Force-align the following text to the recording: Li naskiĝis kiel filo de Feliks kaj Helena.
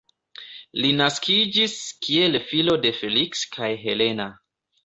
Li 0.85 0.89
naskiĝis 1.01 1.75
kiel 2.07 2.39
filo 2.49 2.77
de 2.87 2.93
Feliks 3.03 3.47
kaj 3.59 3.73
Helena. 3.87 4.31